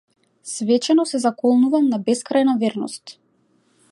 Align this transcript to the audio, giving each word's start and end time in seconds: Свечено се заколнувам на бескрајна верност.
Свечено 0.51 1.05
се 1.09 1.21
заколнувам 1.25 1.91
на 1.93 2.01
бескрајна 2.09 2.57
верност. 2.67 3.17